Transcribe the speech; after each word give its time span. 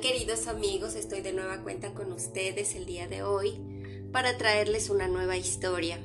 queridos 0.00 0.48
amigos? 0.48 0.96
Estoy 0.96 1.20
de 1.20 1.32
nueva 1.32 1.62
cuenta 1.62 1.94
con 1.94 2.12
ustedes 2.12 2.74
el 2.74 2.86
día 2.86 3.06
de 3.06 3.22
hoy 3.22 3.60
para 4.12 4.36
traerles 4.36 4.90
una 4.90 5.08
nueva 5.08 5.36
historia. 5.36 6.00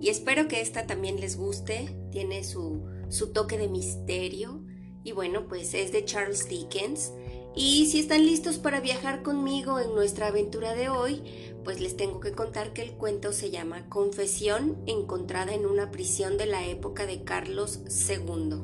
Y 0.00 0.08
espero 0.08 0.48
que 0.48 0.60
esta 0.60 0.86
también 0.86 1.20
les 1.20 1.36
guste, 1.36 1.94
tiene 2.10 2.44
su, 2.44 2.82
su 3.08 3.32
toque 3.32 3.58
de 3.58 3.68
misterio 3.68 4.62
y 5.02 5.12
bueno, 5.12 5.46
pues 5.48 5.74
es 5.74 5.92
de 5.92 6.04
Charles 6.04 6.48
Dickens. 6.48 7.12
Y 7.54 7.86
si 7.86 8.00
están 8.00 8.24
listos 8.24 8.58
para 8.58 8.80
viajar 8.80 9.22
conmigo 9.22 9.78
en 9.78 9.94
nuestra 9.94 10.28
aventura 10.28 10.74
de 10.74 10.88
hoy, 10.88 11.22
pues 11.64 11.80
les 11.80 11.96
tengo 11.96 12.20
que 12.20 12.32
contar 12.32 12.72
que 12.72 12.82
el 12.82 12.92
cuento 12.92 13.32
se 13.32 13.50
llama 13.50 13.88
Confesión 13.88 14.82
encontrada 14.86 15.54
en 15.54 15.66
una 15.66 15.90
prisión 15.90 16.36
de 16.38 16.46
la 16.46 16.66
época 16.66 17.06
de 17.06 17.22
Carlos 17.24 17.80
II. 18.08 18.62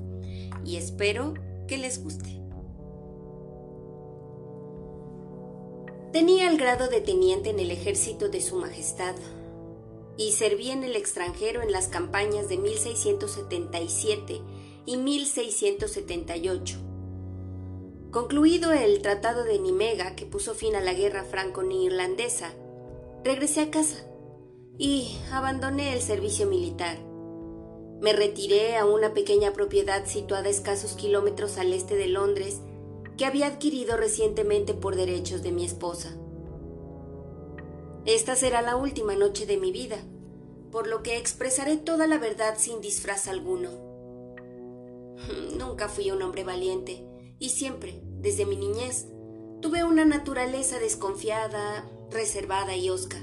Y 0.65 0.77
espero 0.77 1.35
que 1.69 1.79
les 1.79 2.03
guste. 2.03 2.40
Tenía 6.13 6.51
el 6.51 6.59
grado 6.59 6.89
de 6.89 7.01
teniente 7.01 7.51
en 7.51 7.61
el 7.61 7.71
ejército 7.71 8.29
de 8.29 8.41
Su 8.41 8.57
Majestad 8.57 9.15
y 10.17 10.33
servía 10.33 10.73
en 10.73 10.83
el 10.83 10.97
extranjero 10.97 11.63
en 11.63 11.71
las 11.71 11.87
campañas 11.87 12.49
de 12.49 12.59
1677 12.59 14.41
y 14.87 14.97
1678. 14.97 16.79
Concluido 18.11 18.73
el 18.73 19.01
Tratado 19.03 19.45
de 19.45 19.61
Nimega 19.61 20.17
que 20.17 20.27
puso 20.27 20.55
fin 20.55 20.75
a 20.75 20.81
la 20.81 20.95
guerra 20.95 21.23
franco-neerlandesa, 21.23 22.55
regresé 23.23 23.61
a 23.61 23.71
casa 23.71 24.05
y 24.79 25.17
abandoné 25.31 25.93
el 25.93 26.03
servicio 26.03 26.49
militar. 26.49 26.99
Me 28.01 28.13
retiré 28.13 28.77
a 28.77 28.85
una 28.85 29.15
pequeña 29.15 29.53
propiedad 29.53 30.05
situada 30.07 30.49
a 30.49 30.51
escasos 30.51 30.95
kilómetros 30.95 31.57
al 31.57 31.73
este 31.73 31.95
de 31.95 32.09
Londres 32.09 32.63
que 33.21 33.27
había 33.27 33.49
adquirido 33.49 33.99
recientemente 33.99 34.73
por 34.73 34.97
derechos 34.97 35.43
de 35.43 35.53
mi 35.53 35.63
esposa. 35.63 36.17
Esta 38.07 38.35
será 38.35 38.63
la 38.63 38.77
última 38.77 39.15
noche 39.15 39.45
de 39.45 39.59
mi 39.59 39.73
vida, 39.73 39.99
por 40.73 40.87
lo 40.87 41.03
que 41.03 41.19
expresaré 41.19 41.77
toda 41.77 42.07
la 42.07 42.17
verdad 42.17 42.55
sin 42.57 42.81
disfraz 42.81 43.29
alguno. 43.29 43.69
Nunca 45.59 45.91
fui 45.91 46.11
un 46.11 46.23
hombre 46.23 46.45
valiente 46.45 47.05
y 47.39 47.51
siempre, 47.51 48.01
desde 48.21 48.47
mi 48.47 48.57
niñez, 48.57 49.09
tuve 49.61 49.85
una 49.85 50.07
naturaleza 50.07 50.79
desconfiada, 50.79 51.87
reservada 52.11 52.75
y 52.75 52.89
osca. 52.89 53.19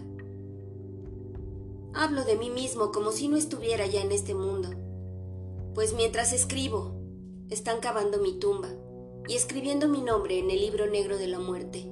Hablo 1.96 2.24
de 2.24 2.36
mí 2.36 2.52
mismo 2.52 2.92
como 2.92 3.12
si 3.12 3.30
no 3.30 3.36
estuviera 3.36 3.88
ya 3.88 4.04
en 4.04 4.12
este 4.12 4.36
mundo, 4.36 4.70
pues 5.74 5.96
mientras 5.96 6.34
escribo, 6.34 7.02
están 7.50 7.80
cavando 7.80 8.20
mi 8.20 8.38
tumba 8.38 8.70
y 9.28 9.36
escribiendo 9.36 9.88
mi 9.88 10.02
nombre 10.02 10.40
en 10.40 10.50
el 10.50 10.60
libro 10.60 10.88
negro 10.88 11.18
de 11.18 11.28
la 11.28 11.40
muerte. 11.40 11.92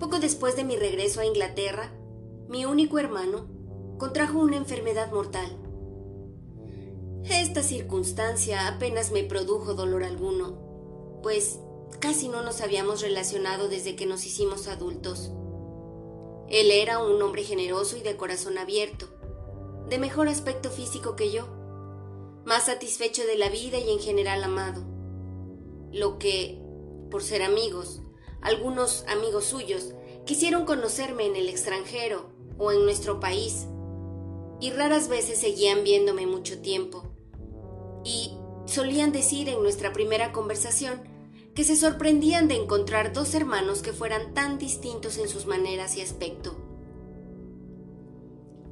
Poco 0.00 0.18
después 0.18 0.56
de 0.56 0.64
mi 0.64 0.76
regreso 0.76 1.20
a 1.20 1.26
Inglaterra, 1.26 1.92
mi 2.48 2.64
único 2.64 2.98
hermano 2.98 3.46
contrajo 3.98 4.38
una 4.38 4.56
enfermedad 4.56 5.12
mortal. 5.12 5.58
Esta 7.24 7.62
circunstancia 7.62 8.68
apenas 8.68 9.12
me 9.12 9.24
produjo 9.24 9.74
dolor 9.74 10.04
alguno, 10.04 11.20
pues 11.22 11.58
casi 12.00 12.28
no 12.28 12.42
nos 12.42 12.60
habíamos 12.60 13.00
relacionado 13.02 13.68
desde 13.68 13.96
que 13.96 14.06
nos 14.06 14.26
hicimos 14.26 14.66
adultos. 14.68 15.30
Él 16.48 16.70
era 16.70 16.98
un 16.98 17.20
hombre 17.22 17.42
generoso 17.42 17.96
y 17.96 18.02
de 18.02 18.16
corazón 18.16 18.58
abierto, 18.58 19.06
de 19.88 19.98
mejor 19.98 20.28
aspecto 20.28 20.70
físico 20.70 21.16
que 21.16 21.30
yo, 21.30 21.48
más 22.44 22.66
satisfecho 22.66 23.26
de 23.26 23.36
la 23.36 23.48
vida 23.48 23.78
y 23.78 23.90
en 23.90 24.00
general 24.00 24.44
amado 24.44 24.93
lo 25.94 26.18
que, 26.18 26.60
por 27.10 27.22
ser 27.22 27.42
amigos, 27.42 28.02
algunos 28.42 29.04
amigos 29.08 29.44
suyos 29.44 29.94
quisieron 30.26 30.64
conocerme 30.64 31.26
en 31.26 31.36
el 31.36 31.48
extranjero 31.48 32.30
o 32.58 32.72
en 32.72 32.84
nuestro 32.84 33.20
país, 33.20 33.66
y 34.60 34.70
raras 34.70 35.08
veces 35.08 35.38
seguían 35.38 35.84
viéndome 35.84 36.26
mucho 36.26 36.60
tiempo. 36.60 37.04
Y 38.04 38.32
solían 38.66 39.12
decir 39.12 39.48
en 39.48 39.62
nuestra 39.62 39.92
primera 39.92 40.32
conversación 40.32 41.02
que 41.54 41.64
se 41.64 41.76
sorprendían 41.76 42.48
de 42.48 42.56
encontrar 42.56 43.12
dos 43.12 43.34
hermanos 43.34 43.82
que 43.82 43.92
fueran 43.92 44.34
tan 44.34 44.58
distintos 44.58 45.18
en 45.18 45.28
sus 45.28 45.46
maneras 45.46 45.96
y 45.96 46.00
aspecto. 46.00 46.56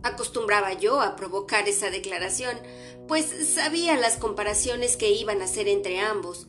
Acostumbraba 0.02 0.72
yo 0.72 1.00
a 1.00 1.14
provocar 1.14 1.68
esa 1.68 1.90
declaración, 1.90 2.56
pues 3.06 3.26
sabía 3.54 3.96
las 3.96 4.16
comparaciones 4.16 4.96
que 4.96 5.12
iban 5.12 5.40
a 5.40 5.44
hacer 5.44 5.68
entre 5.68 6.00
ambos, 6.00 6.48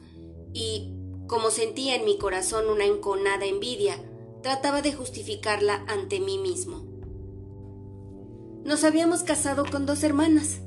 y, 0.53 0.93
como 1.27 1.49
sentía 1.49 1.95
en 1.95 2.05
mi 2.05 2.17
corazón 2.17 2.69
una 2.69 2.85
enconada 2.85 3.45
envidia, 3.45 3.97
trataba 4.41 4.81
de 4.81 4.93
justificarla 4.93 5.83
ante 5.87 6.19
mí 6.19 6.37
mismo. 6.37 6.85
Nos 8.63 8.83
habíamos 8.83 9.23
casado 9.23 9.65
con 9.69 9.85
dos 9.85 10.03
hermanas. 10.03 10.61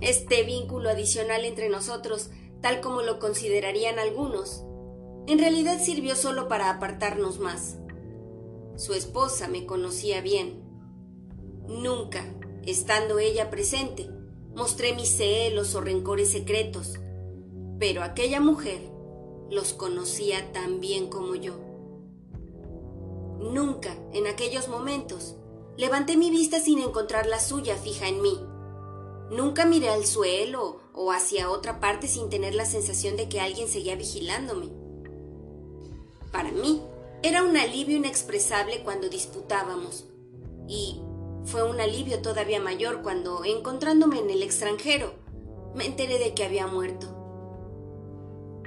Este 0.00 0.42
vínculo 0.42 0.90
adicional 0.90 1.44
entre 1.44 1.68
nosotros, 1.68 2.30
tal 2.60 2.80
como 2.80 3.02
lo 3.02 3.18
considerarían 3.18 3.98
algunos, 3.98 4.64
en 5.26 5.38
realidad 5.38 5.80
sirvió 5.80 6.16
solo 6.16 6.48
para 6.48 6.70
apartarnos 6.70 7.38
más. 7.38 7.78
Su 8.76 8.94
esposa 8.94 9.48
me 9.48 9.66
conocía 9.66 10.20
bien. 10.20 10.62
Nunca, 11.66 12.24
estando 12.64 13.18
ella 13.18 13.50
presente, 13.50 14.08
mostré 14.54 14.94
mis 14.94 15.16
celos 15.16 15.74
o 15.74 15.80
rencores 15.80 16.30
secretos 16.30 17.00
pero 17.78 18.02
aquella 18.02 18.40
mujer 18.40 18.80
los 19.50 19.72
conocía 19.72 20.52
tan 20.52 20.80
bien 20.80 21.08
como 21.08 21.34
yo. 21.34 21.54
Nunca, 23.38 23.96
en 24.12 24.26
aquellos 24.26 24.68
momentos, 24.68 25.36
levanté 25.76 26.16
mi 26.16 26.30
vista 26.30 26.60
sin 26.60 26.78
encontrar 26.78 27.26
la 27.26 27.38
suya 27.38 27.76
fija 27.76 28.08
en 28.08 28.22
mí. 28.22 28.38
Nunca 29.30 29.66
miré 29.66 29.90
al 29.90 30.06
suelo 30.06 30.78
o 30.94 31.12
hacia 31.12 31.50
otra 31.50 31.80
parte 31.80 32.08
sin 32.08 32.30
tener 32.30 32.54
la 32.54 32.64
sensación 32.64 33.16
de 33.16 33.28
que 33.28 33.40
alguien 33.40 33.68
seguía 33.68 33.96
vigilándome. 33.96 34.70
Para 36.32 36.50
mí, 36.50 36.82
era 37.22 37.42
un 37.42 37.56
alivio 37.56 37.96
inexpresable 37.96 38.82
cuando 38.84 39.08
disputábamos, 39.08 40.06
y 40.68 41.00
fue 41.44 41.62
un 41.62 41.80
alivio 41.80 42.20
todavía 42.22 42.60
mayor 42.60 43.02
cuando, 43.02 43.44
encontrándome 43.44 44.18
en 44.18 44.30
el 44.30 44.42
extranjero, 44.42 45.14
me 45.74 45.86
enteré 45.86 46.18
de 46.18 46.34
que 46.34 46.44
había 46.44 46.66
muerto. 46.66 47.15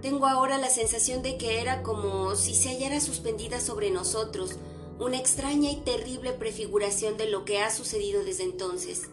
Tengo 0.02 0.28
ahora 0.28 0.58
la 0.58 0.70
sensación 0.70 1.22
de 1.22 1.38
que 1.38 1.60
era 1.60 1.84
como 1.84 2.36
si 2.36 2.56
se 2.56 2.70
hallara 2.70 3.02
suspendida 3.02 3.60
sobre 3.60 3.92
nosotros 3.92 4.56
una 5.00 5.18
extraña 5.18 5.72
y 5.72 5.78
terrible 5.78 6.34
prefiguración 6.34 7.18
de 7.18 7.30
lo 7.30 7.46
que 7.46 7.60
ha 7.60 7.70
sucedido 7.70 8.24
desde 8.24 8.44
entonces. 8.44 9.10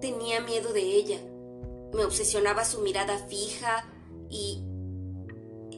Tenía 0.00 0.40
miedo 0.40 0.72
de 0.72 0.82
ella, 0.82 1.20
me 1.94 2.04
obsesionaba 2.04 2.64
su 2.64 2.80
mirada 2.80 3.18
fija 3.18 3.88
y 4.30 4.62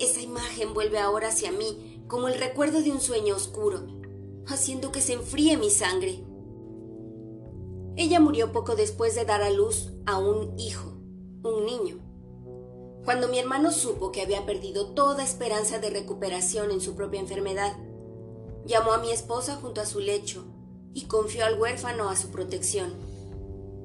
esa 0.00 0.21
imagen 0.21 0.75
vuelve 0.75 0.99
ahora 0.99 1.29
hacia 1.29 1.53
mí 1.53 2.03
como 2.09 2.29
el 2.29 2.39
recuerdo 2.39 2.81
de 2.83 2.91
un 2.91 3.00
sueño 3.00 3.37
oscuro, 3.37 3.87
haciendo 4.47 4.93
que 4.93 5.03
se 5.03 5.12
enfríe 5.12 5.56
mi 5.59 5.71
sangre. 5.71 6.25
Ella 7.97 8.21
murió 8.21 8.53
poco 8.53 8.77
después 8.77 9.15
de 9.15 9.25
dar 9.25 9.43
a 9.43 9.50
luz 9.50 9.91
a 10.06 10.19
un 10.19 10.59
hijo, 10.59 10.99
un 11.43 11.67
niño. 11.67 12.08
Cuando 13.09 13.29
mi 13.29 13.39
hermano 13.39 13.73
supo 13.73 14.13
que 14.13 14.21
había 14.21 14.45
perdido 14.45 14.89
toda 14.89 15.25
esperanza 15.25 15.79
de 15.79 15.89
recuperación 15.89 16.71
en 16.71 16.83
su 16.83 16.95
propia 16.95 17.21
enfermedad, 17.21 17.75
llamó 18.67 18.93
a 18.93 18.99
mi 18.99 19.11
esposa 19.11 19.57
junto 19.57 19.81
a 19.81 19.87
su 19.87 19.99
lecho 19.99 20.45
y 20.93 21.07
confió 21.07 21.47
al 21.47 21.59
huérfano 21.59 22.11
a 22.11 22.17
su 22.17 22.29
protección, 22.29 22.93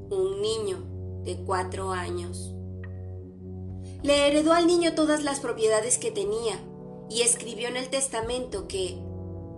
un 0.10 0.42
niño 0.42 0.84
de 1.24 1.38
cuatro 1.38 1.92
años. 1.92 2.54
Le 4.02 4.28
heredó 4.28 4.52
al 4.52 4.68
niño 4.68 4.94
todas 4.94 5.24
las 5.24 5.40
propiedades 5.40 5.98
que 5.98 6.12
tenía 6.12 6.60
y 7.10 7.22
escribió 7.22 7.70
en 7.70 7.78
el 7.78 7.90
testamento 7.90 8.68
que, 8.68 9.02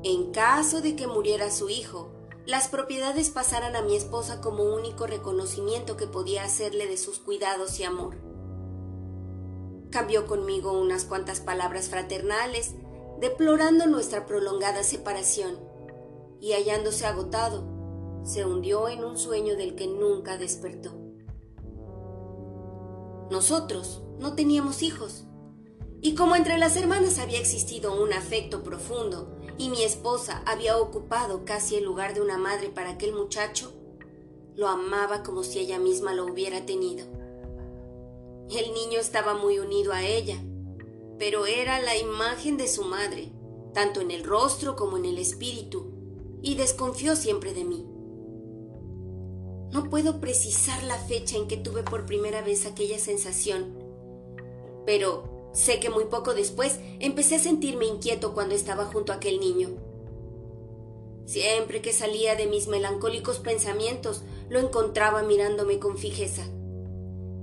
en 0.03 0.31
caso 0.31 0.81
de 0.81 0.95
que 0.95 1.07
muriera 1.07 1.49
su 1.49 1.69
hijo, 1.69 2.11
las 2.45 2.67
propiedades 2.67 3.31
pasaran 3.31 3.75
a 3.75 3.81
mi 3.81 3.95
esposa 3.95 4.41
como 4.41 4.61
único 4.61 5.07
reconocimiento 5.07 5.97
que 5.97 6.05
podía 6.05 6.43
hacerle 6.43 6.85
de 6.85 6.97
sus 6.97 7.17
cuidados 7.17 7.79
y 7.79 7.83
amor 7.83 8.24
cambió 9.95 10.27
conmigo 10.27 10.73
unas 10.73 11.05
cuantas 11.05 11.39
palabras 11.39 11.87
fraternales, 11.87 12.73
deplorando 13.21 13.87
nuestra 13.87 14.25
prolongada 14.25 14.83
separación, 14.83 15.57
y 16.41 16.51
hallándose 16.51 17.05
agotado, 17.05 17.63
se 18.25 18.43
hundió 18.43 18.89
en 18.89 19.05
un 19.05 19.17
sueño 19.17 19.55
del 19.55 19.75
que 19.75 19.87
nunca 19.87 20.37
despertó. 20.37 20.91
Nosotros 23.31 24.03
no 24.19 24.35
teníamos 24.35 24.83
hijos, 24.83 25.27
y 26.01 26.13
como 26.13 26.35
entre 26.35 26.57
las 26.57 26.75
hermanas 26.75 27.17
había 27.17 27.39
existido 27.39 28.03
un 28.03 28.11
afecto 28.11 28.63
profundo 28.63 29.37
y 29.57 29.69
mi 29.69 29.81
esposa 29.83 30.43
había 30.45 30.75
ocupado 30.77 31.45
casi 31.45 31.77
el 31.77 31.85
lugar 31.85 32.13
de 32.13 32.19
una 32.19 32.37
madre 32.37 32.67
para 32.67 32.89
aquel 32.89 33.13
muchacho, 33.13 33.71
lo 34.57 34.67
amaba 34.67 35.23
como 35.23 35.41
si 35.41 35.59
ella 35.59 35.79
misma 35.79 36.13
lo 36.13 36.25
hubiera 36.25 36.65
tenido. 36.65 37.07
El 38.49 38.73
niño 38.73 38.99
estaba 38.99 39.33
muy 39.33 39.57
unido 39.57 39.91
a 39.91 40.03
ella, 40.05 40.37
pero 41.17 41.47
era 41.47 41.79
la 41.81 41.97
imagen 41.97 42.57
de 42.57 42.67
su 42.67 42.83
madre, 42.83 43.31
tanto 43.73 44.01
en 44.01 44.11
el 44.11 44.23
rostro 44.23 44.75
como 44.75 44.97
en 44.97 45.05
el 45.05 45.17
espíritu, 45.17 45.91
y 46.41 46.55
desconfió 46.55 47.15
siempre 47.15 47.53
de 47.53 47.63
mí. 47.63 47.85
No 49.71 49.89
puedo 49.89 50.21
precisar 50.21 50.83
la 50.83 50.97
fecha 50.97 51.37
en 51.37 51.47
que 51.47 51.57
tuve 51.57 51.81
por 51.81 52.05
primera 52.05 52.41
vez 52.41 52.65
aquella 52.65 52.99
sensación, 52.99 53.83
pero 54.85 55.49
sé 55.53 55.79
que 55.79 55.89
muy 55.89 56.05
poco 56.05 56.35
después 56.35 56.79
empecé 56.99 57.35
a 57.35 57.39
sentirme 57.39 57.85
inquieto 57.85 58.33
cuando 58.33 58.53
estaba 58.53 58.85
junto 58.85 59.11
a 59.11 59.15
aquel 59.15 59.39
niño. 59.39 59.71
Siempre 61.25 61.81
que 61.81 61.91
salía 61.91 62.35
de 62.35 62.45
mis 62.45 62.67
melancólicos 62.67 63.39
pensamientos, 63.39 64.21
lo 64.49 64.59
encontraba 64.59 65.23
mirándome 65.23 65.79
con 65.79 65.97
fijeza, 65.97 66.43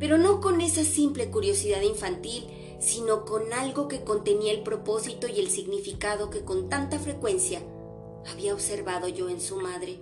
pero 0.03 0.19
no 0.19 0.41
con 0.41 0.61
esa 0.61 0.83
simple 0.83 1.31
curiosidad 1.31 1.81
infantil, 1.81 2.49
sino 2.81 3.25
con 3.25 3.53
algo 3.53 3.87
que 3.87 4.03
contenía 4.03 4.51
el 4.51 4.65
propósito 4.65 5.29
y 5.29 5.39
el 5.39 5.49
significado 5.49 6.29
que 6.29 6.45
con 6.45 6.69
tanta 6.69 6.99
frecuencia 6.99 7.63
había 8.27 8.53
observado 8.53 9.07
yo 9.07 9.29
en 9.29 9.41
su 9.41 9.61
madre. 9.61 10.01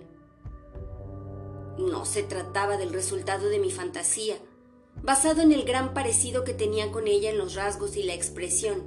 No 1.77 2.05
se 2.05 2.23
trataba 2.23 2.77
del 2.77 2.91
resultado 2.91 3.47
de 3.49 3.59
mi 3.59 3.69
fantasía, 3.69 4.37
basado 5.03 5.43
en 5.43 5.51
el 5.51 5.65
gran 5.65 5.93
parecido 5.93 6.43
que 6.45 6.55
tenía 6.55 6.91
con 6.91 7.05
ella 7.05 7.29
en 7.29 7.37
los 7.37 7.53
rasgos 7.53 7.95
y 7.95 8.01
la 8.01 8.15
expresión. 8.15 8.81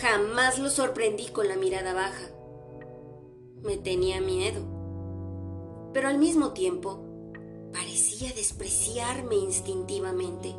Jamás 0.00 0.60
lo 0.60 0.70
sorprendí 0.70 1.26
con 1.30 1.48
la 1.48 1.56
mirada 1.56 1.92
baja. 1.92 2.30
Me 3.64 3.76
tenía 3.76 4.20
miedo, 4.20 4.62
pero 5.92 6.06
al 6.06 6.18
mismo 6.18 6.52
tiempo 6.52 7.05
parecía 7.76 8.32
despreciarme 8.32 9.36
instintivamente. 9.36 10.54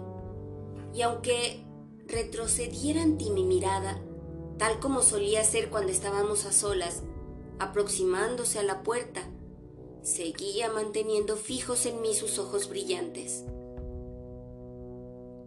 Y 0.94 1.02
aunque 1.02 1.66
retrocediera 2.06 3.02
ante 3.02 3.31
mi 3.31 3.44
mirada, 3.44 4.00
tal 4.60 4.80
como 4.80 5.02
solía 5.02 5.42
hacer 5.42 5.69
cuando 5.72 5.92
estábamos 5.92 6.46
a 6.46 6.52
solas, 6.52 7.02
aproximándose 7.58 8.60
a 8.60 8.64
la 8.64 8.84
puerta, 8.84 9.22
seguía 10.04 10.72
manteniendo 10.72 11.38
fijos 11.38 11.88
en 11.88 12.02
mí 12.02 12.14
sus 12.14 12.38
ojos 12.38 12.69
brillantes. 12.69 13.44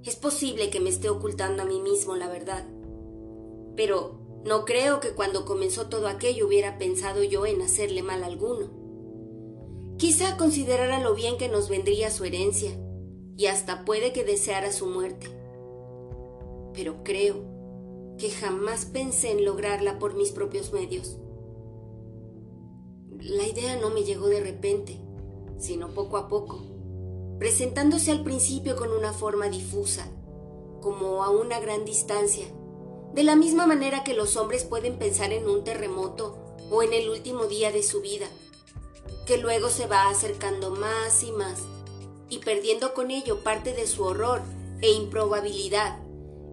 Es 0.05 0.17
posible 0.17 0.71
que 0.71 0.81
me 0.81 0.91
esté 0.91 1.09
ocultando 1.09 1.63
a 1.63 1.67
mí 1.67 1.81
mismo 1.81 2.17
la 2.17 2.29
verdad, 2.29 2.67
pero 3.77 4.19
no 4.45 4.65
creo 4.65 4.99
que 4.99 5.13
cuando 5.13 5.45
comenzó 5.45 5.89
todo 5.89 6.09
aquello 6.09 6.49
hubiera 6.49 6.79
pensado 6.79 7.23
yo 7.23 7.47
en 7.47 7.63
hacerle 7.63 8.03
mal 8.03 8.25
alguno. 8.25 8.80
Quizá 10.01 10.39
considerara 10.39 10.99
lo 10.99 11.15
bien 11.15 11.37
que 11.37 11.51
nos 11.51 11.69
vendría 11.69 12.11
su 12.11 12.25
herencia, 12.25 12.71
y 13.37 13.49
hasta 13.49 13.85
puede 13.85 14.15
que 14.15 14.25
deseara 14.25 14.73
su 14.73 14.87
muerte. 14.87 15.27
Pero 16.73 17.05
creo 17.05 17.45
que 18.17 18.31
jamás 18.31 18.87
pensé 18.87 19.33
en 19.33 19.45
lograrla 19.45 19.99
por 19.99 20.15
mis 20.15 20.31
propios 20.31 20.73
medios. 20.73 21.19
La 23.19 23.47
idea 23.47 23.77
no 23.77 23.91
me 23.91 24.03
llegó 24.03 24.29
de 24.29 24.41
repente, 24.41 24.99
sino 25.59 25.93
poco 25.93 26.17
a 26.17 26.29
poco, 26.29 26.63
presentándose 27.39 28.11
al 28.11 28.25
principio 28.25 28.77
con 28.77 28.93
una 28.93 29.13
forma 29.13 29.51
difusa, 29.51 30.11
como 30.81 31.23
a 31.23 31.29
una 31.29 31.61
gran 31.61 31.85
distancia, 31.85 32.47
de 33.13 33.23
la 33.23 33.37
misma 33.37 33.67
manera 33.67 34.03
que 34.03 34.15
los 34.15 34.39
hombres 34.39 34.65
pueden 34.65 34.99
pensar 34.99 35.35
en 35.35 35.47
un 35.47 35.63
terremoto 35.63 36.57
o 36.71 36.83
en 36.83 36.95
el 36.95 37.11
último 37.11 37.45
día 37.45 37.71
de 37.71 37.83
su 37.83 38.01
vida, 38.01 38.29
que 39.31 39.39
luego 39.39 39.69
se 39.69 39.87
va 39.87 40.09
acercando 40.09 40.73
más 40.73 41.23
y 41.23 41.31
más, 41.31 41.61
y 42.29 42.39
perdiendo 42.39 42.95
con 42.95 43.13
ello 43.13 43.45
parte 43.45 43.73
de 43.75 43.87
su 43.87 44.03
horror 44.03 44.43
e 44.81 44.91
improbabilidad, 44.91 46.01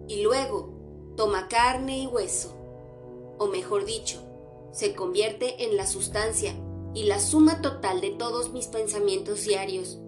y 0.06 0.22
luego 0.22 1.12
toma 1.16 1.48
carne 1.48 1.98
y 1.98 2.06
hueso, 2.06 2.54
o 3.36 3.48
mejor 3.48 3.84
dicho, 3.84 4.22
se 4.70 4.94
convierte 4.94 5.64
en 5.64 5.76
la 5.76 5.88
sustancia 5.88 6.54
y 6.94 7.06
la 7.06 7.18
suma 7.18 7.62
total 7.62 8.00
de 8.00 8.10
todos 8.10 8.52
mis 8.52 8.68
pensamientos 8.68 9.42
diarios. 9.42 9.98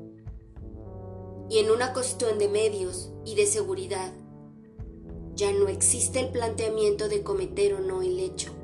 Y 1.49 1.59
en 1.59 1.73
una 1.73 1.93
cuestión 1.93 2.39
de 2.39 2.49
medios 2.49 3.11
y 3.25 3.35
de 3.35 3.47
seguridad, 3.47 4.13
ya 5.35 5.53
no 5.53 5.67
existe 5.67 6.21
el 6.21 6.31
planteamiento 6.31 7.09
de 7.09 7.25
cometer 7.25 7.75
o 7.75 7.81
no 7.81 8.01
el 8.01 8.21
hecho. 8.21 8.60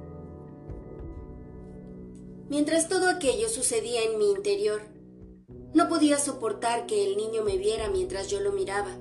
Mientras 2.49 2.89
todo 2.89 3.09
aquello 3.09 3.49
sucedía 3.49 4.05
en 4.05 4.19
mi 4.19 4.31
interior, 4.31 4.81
no 5.75 5.89
podía 5.89 6.17
soportar 6.19 6.87
que 6.87 7.05
el 7.05 7.17
niño 7.17 7.43
me 7.43 7.57
viera 7.57 7.91
mientras 7.91 8.29
yo 8.29 8.41
lo 8.41 8.53
miraba, 8.53 8.97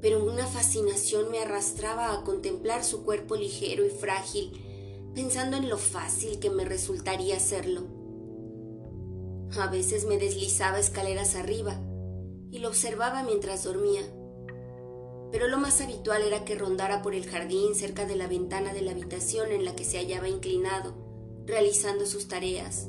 pero 0.00 0.24
una 0.24 0.46
fascinación 0.46 1.30
me 1.30 1.40
arrastraba 1.40 2.12
a 2.12 2.22
contemplar 2.22 2.84
su 2.84 3.04
cuerpo 3.04 3.34
ligero 3.34 3.84
y 3.84 3.90
frágil 3.90 4.52
pensando 5.14 5.56
en 5.56 5.68
lo 5.68 5.78
fácil 5.78 6.38
que 6.38 6.48
me 6.48 6.64
resultaría 6.64 7.36
hacerlo. 7.36 7.82
A 9.58 9.66
veces 9.66 10.06
me 10.06 10.16
deslizaba 10.16 10.78
escaleras 10.78 11.34
arriba 11.34 11.80
y 12.50 12.58
lo 12.60 12.68
observaba 12.68 13.22
mientras 13.24 13.64
dormía, 13.64 14.02
pero 15.30 15.48
lo 15.48 15.58
más 15.58 15.80
habitual 15.80 16.22
era 16.22 16.44
que 16.44 16.54
rondara 16.54 17.02
por 17.02 17.14
el 17.14 17.26
jardín 17.26 17.74
cerca 17.74 18.06
de 18.06 18.16
la 18.16 18.28
ventana 18.28 18.72
de 18.72 18.82
la 18.82 18.92
habitación 18.92 19.50
en 19.50 19.64
la 19.64 19.74
que 19.74 19.84
se 19.84 19.98
hallaba 19.98 20.28
inclinado, 20.28 21.11
realizando 21.46 22.06
sus 22.06 22.28
tareas. 22.28 22.88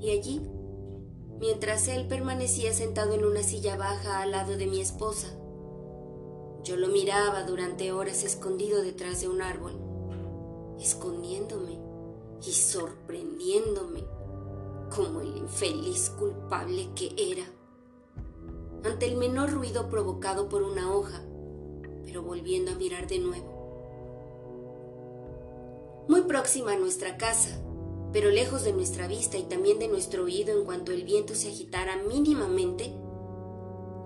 Y 0.00 0.10
allí, 0.10 0.40
mientras 1.40 1.88
él 1.88 2.06
permanecía 2.06 2.72
sentado 2.72 3.14
en 3.14 3.24
una 3.24 3.42
silla 3.42 3.76
baja 3.76 4.22
al 4.22 4.30
lado 4.30 4.56
de 4.56 4.66
mi 4.66 4.80
esposa, 4.80 5.28
yo 6.64 6.76
lo 6.76 6.88
miraba 6.88 7.44
durante 7.44 7.92
horas 7.92 8.24
escondido 8.24 8.82
detrás 8.82 9.20
de 9.20 9.28
un 9.28 9.42
árbol 9.42 9.88
escondiéndome 10.80 11.78
y 12.46 12.52
sorprendiéndome 12.52 14.04
como 14.94 15.20
el 15.20 15.36
infeliz 15.36 16.10
culpable 16.10 16.88
que 16.94 17.12
era. 17.16 17.44
Ante 18.84 19.06
el 19.06 19.16
menor 19.16 19.50
ruido 19.50 19.88
provocado 19.88 20.48
por 20.48 20.62
una 20.62 20.92
hoja, 20.94 21.20
pero 22.04 22.22
volviendo 22.22 22.70
a 22.70 22.76
mirar 22.76 23.08
de 23.08 23.18
nuevo. 23.18 23.57
Muy 26.08 26.22
próxima 26.22 26.72
a 26.72 26.78
nuestra 26.78 27.16
casa, 27.16 27.60
pero 28.12 28.30
lejos 28.30 28.64
de 28.64 28.72
nuestra 28.72 29.06
vista 29.06 29.36
y 29.36 29.44
también 29.44 29.78
de 29.78 29.88
nuestro 29.88 30.24
oído 30.24 30.58
en 30.58 30.64
cuanto 30.64 30.92
el 30.92 31.04
viento 31.04 31.34
se 31.34 31.48
agitara 31.48 31.96
mínimamente, 32.02 32.92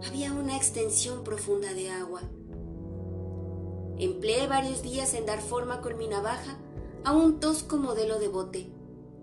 había 0.06 0.32
una 0.32 0.56
extensión 0.56 1.22
profunda 1.22 1.72
de 1.72 1.90
agua 1.90 2.22
Empleé 4.02 4.48
varios 4.48 4.82
días 4.82 5.14
en 5.14 5.26
dar 5.26 5.40
forma 5.40 5.80
con 5.80 5.96
mi 5.96 6.08
navaja 6.08 6.58
a 7.04 7.12
un 7.12 7.38
tosco 7.38 7.76
modelo 7.76 8.18
de 8.18 8.26
bote, 8.26 8.66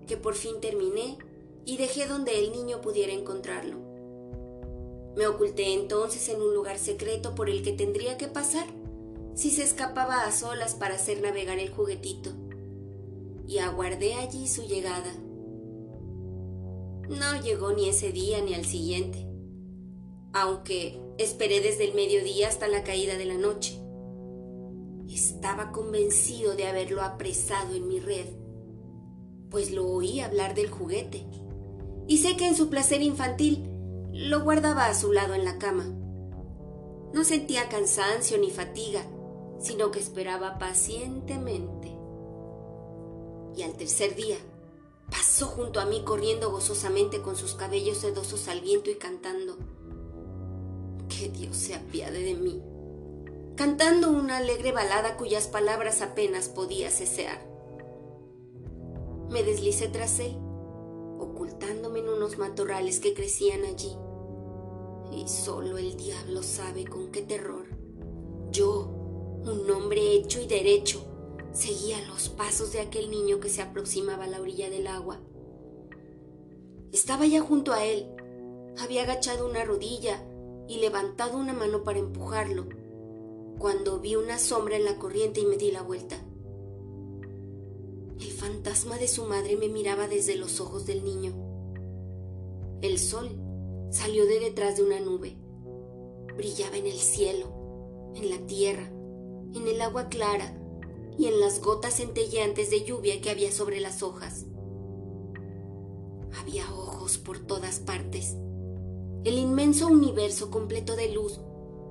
que 0.08 0.16
por 0.16 0.36
fin 0.36 0.62
terminé 0.62 1.18
y 1.66 1.76
dejé 1.76 2.08
donde 2.08 2.40
el 2.40 2.54
niño 2.54 2.80
pudiera 2.80 3.12
encontrarlo. 3.12 3.76
Me 5.18 5.28
oculté 5.28 5.74
entonces 5.74 6.30
en 6.30 6.42
un 6.42 6.54
lugar 6.54 6.78
secreto 6.78 7.36
por 7.36 7.50
el 7.50 7.62
que 7.62 7.74
tendría 7.74 8.18
que 8.18 8.30
pasar 8.30 8.68
si 9.36 9.52
se 9.52 9.64
escapaba 9.64 10.24
a 10.24 10.32
solas 10.32 10.76
para 10.76 10.96
hacer 10.96 11.22
navegar 11.22 11.60
el 11.60 11.72
juguetito, 11.72 12.32
y 13.50 13.58
aguardé 13.58 14.14
allí 14.14 14.48
su 14.48 14.62
llegada. 14.62 15.12
No 17.10 17.42
llegó 17.42 17.74
ni 17.74 17.90
ese 17.90 18.12
día 18.12 18.42
ni 18.42 18.54
al 18.54 18.64
siguiente, 18.64 19.28
aunque 20.34 21.02
esperé 21.18 21.60
desde 21.60 21.86
el 21.86 21.96
mediodía 21.96 22.48
hasta 22.48 22.68
la 22.68 22.84
caída 22.84 23.18
de 23.18 23.26
la 23.26 23.38
noche. 23.38 23.82
Estaba 25.10 25.72
convencido 25.72 26.56
de 26.56 26.68
haberlo 26.68 27.02
apresado 27.02 27.76
en 27.76 27.88
mi 27.88 28.00
red, 28.00 28.28
pues 29.50 29.72
lo 29.72 29.88
oí 29.88 30.20
hablar 30.20 30.54
del 30.54 30.70
juguete, 30.70 31.26
y 32.08 32.20
sé 32.20 32.38
que 32.38 32.48
en 32.48 32.56
su 32.56 32.70
placer 32.70 33.02
infantil 33.02 33.68
lo 34.14 34.44
guardaba 34.44 34.86
a 34.86 34.94
su 34.94 35.12
lado 35.12 35.34
en 35.34 35.44
la 35.44 35.58
cama. 35.58 35.86
No 37.16 37.24
sentía 37.24 37.68
cansancio 37.68 38.38
ni 38.38 38.52
fatiga, 38.52 39.04
sino 39.60 39.90
que 39.90 39.98
esperaba 39.98 40.60
pacientemente. 40.60 41.99
Y 43.60 43.64
al 43.64 43.74
tercer 43.74 44.16
día, 44.16 44.38
pasó 45.12 45.46
junto 45.46 45.80
a 45.82 45.86
mí 45.86 46.02
corriendo 46.06 46.50
gozosamente 46.50 47.22
con 47.22 47.36
sus 47.36 47.54
cabellos 47.54 47.98
sedosos 47.98 48.48
al 48.48 48.62
viento 48.62 48.90
y 48.90 48.96
cantando. 48.96 49.58
Que 51.10 51.30
Dios 51.30 51.58
se 51.58 51.76
apiade 51.76 52.24
de 52.24 52.36
mí 52.36 52.64
cantando 53.60 54.10
una 54.10 54.38
alegre 54.38 54.72
balada 54.72 55.18
cuyas 55.18 55.48
palabras 55.48 56.02
apenas 56.02 56.48
podía 56.48 56.90
cesear. 56.90 57.46
Me 59.30 59.44
deslicé 59.44 59.90
tras 59.90 60.18
él, 60.22 60.38
ocultándome 61.20 62.00
en 62.00 62.08
unos 62.08 62.38
matorrales 62.38 63.02
que 63.02 63.14
crecían 63.14 63.66
allí. 63.66 63.92
Y 65.12 65.28
solo 65.28 65.78
el 65.78 65.98
diablo 65.98 66.42
sabe 66.42 66.86
con 66.86 67.12
qué 67.12 67.22
terror. 67.22 67.66
Yo, 68.50 68.86
un 69.44 69.70
hombre 69.70 70.14
hecho 70.14 70.40
y 70.40 70.48
derecho, 70.48 71.04
seguía 71.54 72.00
los 72.08 72.30
pasos 72.30 72.72
de 72.74 72.82
aquel 72.82 73.10
niño 73.10 73.40
que 73.40 73.50
se 73.50 73.62
aproximaba 73.62 74.26
a 74.26 74.28
la 74.28 74.42
orilla 74.42 74.70
del 74.70 74.88
agua. 74.88 75.20
Estaba 76.92 77.26
ya 77.26 77.42
junto 77.42 77.74
a 77.74 77.86
él. 77.86 78.08
Había 78.80 79.04
agachado 79.04 79.48
una 79.48 79.64
rodilla 79.64 80.24
y 80.68 80.78
levantado 80.78 81.38
una 81.38 81.54
mano 81.54 81.84
para 81.84 82.00
empujarlo 82.00 82.68
cuando 83.58 84.00
vi 84.00 84.16
una 84.16 84.40
sombra 84.40 84.78
en 84.78 84.86
la 84.86 84.98
corriente 84.98 85.42
y 85.42 85.46
me 85.46 85.58
di 85.58 85.72
la 85.72 85.82
vuelta. 85.82 86.16
El 88.20 88.32
fantasma 88.32 88.98
de 88.98 89.08
su 89.08 89.26
madre 89.26 89.58
me 89.58 89.68
miraba 89.68 90.08
desde 90.08 90.36
los 90.36 90.60
ojos 90.62 90.86
del 90.86 91.04
niño. 91.04 91.34
El 92.82 93.00
sol 93.00 93.30
salió 93.92 94.26
de 94.26 94.40
detrás 94.40 94.78
de 94.78 94.84
una 94.84 95.00
nube. 95.00 95.36
Brillaba 96.38 96.78
en 96.78 96.88
el 96.88 96.98
cielo, 96.98 98.14
en 98.16 98.30
la 98.30 98.38
tierra, 98.46 98.90
en 99.54 99.68
el 99.68 99.82
agua 99.82 100.08
clara 100.08 100.59
y 101.20 101.28
en 101.28 101.42
las 101.42 101.60
gotas 101.60 101.96
centelleantes 101.96 102.70
de 102.70 102.84
lluvia 102.86 103.20
que 103.20 103.30
había 103.30 103.52
sobre 103.52 103.82
las 103.82 104.02
hojas. 104.04 104.46
Había 106.40 106.64
ojos 106.74 107.18
por 107.18 107.40
todas 107.40 107.80
partes. 107.80 108.38
El 109.26 109.38
inmenso 109.38 109.88
universo 109.88 110.50
completo 110.50 110.96
de 110.96 111.10
luz 111.10 111.42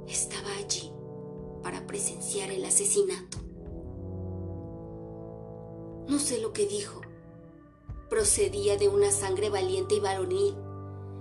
estaba 0.08 0.48
allí 0.58 0.90
para 1.62 1.86
presenciar 1.86 2.50
el 2.50 2.64
asesinato. 2.64 3.36
No 6.08 6.18
sé 6.18 6.40
lo 6.40 6.54
que 6.54 6.66
dijo. 6.66 7.02
Procedía 8.08 8.78
de 8.78 8.88
una 8.88 9.10
sangre 9.10 9.50
valiente 9.50 9.96
y 9.96 10.00
varonil, 10.00 10.56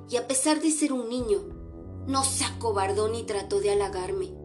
y 0.10 0.16
a 0.16 0.30
pesar 0.30 0.62
de 0.62 0.72
ser 0.72 0.94
un 0.94 1.10
niño, 1.10 1.40
no 2.08 2.24
se 2.24 2.46
acobardó 2.46 3.10
ni 3.10 3.24
trató 3.24 3.60
de 3.60 3.72
halagarme. 3.72 4.37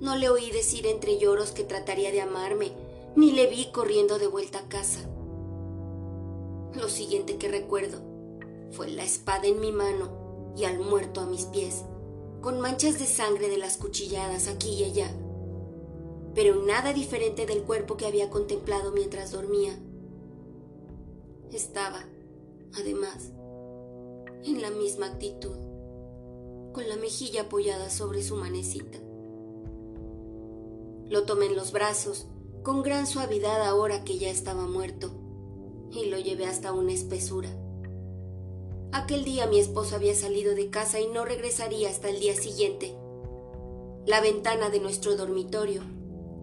No 0.00 0.16
le 0.16 0.28
oí 0.28 0.50
decir 0.50 0.86
entre 0.86 1.18
lloros 1.18 1.52
que 1.52 1.64
trataría 1.64 2.10
de 2.12 2.20
amarme, 2.20 2.72
ni 3.16 3.32
le 3.32 3.46
vi 3.46 3.70
corriendo 3.72 4.18
de 4.18 4.26
vuelta 4.26 4.58
a 4.58 4.68
casa. 4.68 5.00
Lo 6.74 6.88
siguiente 6.88 7.38
que 7.38 7.48
recuerdo 7.48 8.02
fue 8.70 8.88
la 8.88 9.04
espada 9.04 9.46
en 9.46 9.60
mi 9.60 9.72
mano 9.72 10.54
y 10.56 10.64
al 10.64 10.78
muerto 10.78 11.20
a 11.20 11.26
mis 11.26 11.46
pies 11.46 11.84
con 12.46 12.60
manchas 12.60 12.98
de 12.98 13.06
sangre 13.06 13.48
de 13.48 13.58
las 13.58 13.76
cuchilladas 13.76 14.46
aquí 14.46 14.74
y 14.74 14.84
allá, 14.84 15.10
pero 16.34 16.54
nada 16.54 16.92
diferente 16.92 17.44
del 17.44 17.62
cuerpo 17.62 17.96
que 17.96 18.06
había 18.06 18.30
contemplado 18.30 18.92
mientras 18.92 19.32
dormía. 19.32 19.76
Estaba, 21.50 22.04
además, 22.78 23.32
en 24.44 24.62
la 24.62 24.70
misma 24.70 25.06
actitud, 25.06 25.56
con 26.72 26.88
la 26.88 26.96
mejilla 26.96 27.42
apoyada 27.42 27.90
sobre 27.90 28.22
su 28.22 28.36
manecita. 28.36 28.98
Lo 31.08 31.22
tomé 31.22 31.46
en 31.46 31.56
los 31.56 31.72
brazos, 31.72 32.26
con 32.62 32.82
gran 32.82 33.06
suavidad 33.06 33.62
ahora 33.62 34.02
que 34.02 34.18
ya 34.18 34.28
estaba 34.28 34.66
muerto, 34.66 35.12
y 35.92 36.06
lo 36.06 36.18
llevé 36.18 36.46
hasta 36.46 36.72
una 36.72 36.92
espesura. 36.92 37.48
Aquel 38.92 39.24
día 39.24 39.46
mi 39.46 39.58
esposo 39.58 39.94
había 39.94 40.14
salido 40.14 40.54
de 40.54 40.70
casa 40.70 41.00
y 41.00 41.06
no 41.06 41.24
regresaría 41.24 41.90
hasta 41.90 42.08
el 42.08 42.18
día 42.18 42.34
siguiente. 42.34 42.96
La 44.04 44.20
ventana 44.20 44.68
de 44.68 44.80
nuestro 44.80 45.16
dormitorio, 45.16 45.82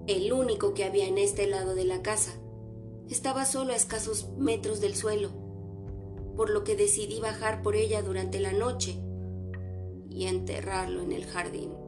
el 0.08 0.32
único 0.32 0.74
que 0.74 0.84
había 0.84 1.08
en 1.08 1.18
este 1.18 1.48
lado 1.48 1.76
de 1.76 1.86
la 1.86 2.02
casa, 2.02 2.34
estaba 3.10 3.46
solo 3.46 3.74
a 3.74 3.76
escasos 3.76 4.30
metros 4.38 4.82
del 4.82 4.96
suelo, 4.96 5.30
por 6.38 6.50
lo 6.50 6.64
que 6.64 6.76
decidí 6.76 7.20
bajar 7.20 7.62
por 7.62 7.76
ella 7.76 8.02
durante 8.02 8.40
la 8.40 8.54
noche 8.54 8.98
y 10.10 10.26
enterrarlo 10.26 11.02
en 11.02 11.12
el 11.12 11.26
jardín. 11.26 11.83